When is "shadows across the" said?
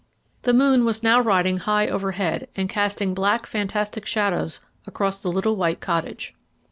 4.07-5.31